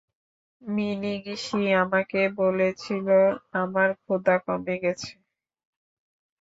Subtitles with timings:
[0.61, 3.07] মিনিগিশি আমাকে বলেছিল
[3.61, 5.11] আমার ক্ষুধা কমে গেছে।